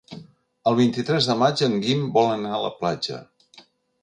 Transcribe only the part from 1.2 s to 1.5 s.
de